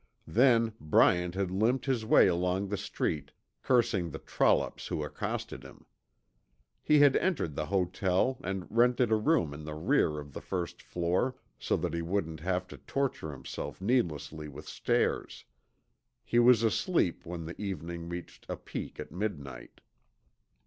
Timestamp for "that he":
11.77-12.01